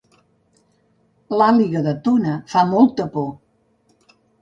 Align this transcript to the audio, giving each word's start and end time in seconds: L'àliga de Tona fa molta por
L'àliga 1.35 1.85
de 1.89 1.95
Tona 2.09 2.35
fa 2.57 2.67
molta 2.75 3.11
por 3.19 3.33